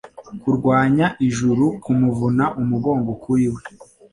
Kurwanya 0.41 1.07
ijuru 1.27 1.65
kumuvuna 1.83 2.45
umugongo 2.61 3.11
kuri 3.23 3.45
we, 3.53 3.61